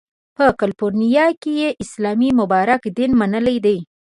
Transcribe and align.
په 0.37 0.45
کالیفورنیا 0.59 1.27
کې 1.41 1.51
یې 1.61 1.69
اسلام 1.83 2.21
مبارک 2.39 2.81
دین 2.97 3.11
منلی 3.19 3.57
دی. 3.65 3.77